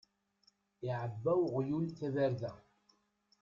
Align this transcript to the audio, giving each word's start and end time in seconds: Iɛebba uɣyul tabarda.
Iɛebba 0.87 1.31
uɣyul 1.45 1.85
tabarda. 1.97 2.53